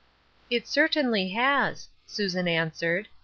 "It 0.49 0.67
certainly 0.67 1.29
has," 1.33 1.87
Susan 2.07 2.47
answered. 2.47 3.07